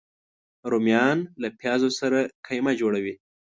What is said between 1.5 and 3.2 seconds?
پیازو سره قیمه جوړه وي